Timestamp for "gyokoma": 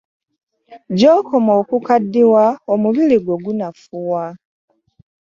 0.97-1.51